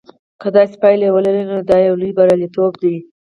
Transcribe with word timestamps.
که 0.41 0.47
داسې 0.55 0.75
پایله 0.81 1.07
ولري 1.15 1.43
نو 1.51 1.57
دا 1.69 1.77
یو 1.87 1.95
لوی 2.01 2.11
بریالیتوب 2.17 2.73
دی. 2.81 2.95